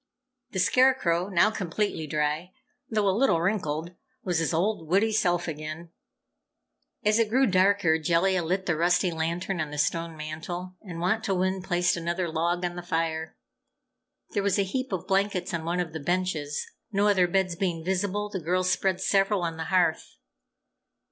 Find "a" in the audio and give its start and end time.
3.07-3.13, 14.57-14.63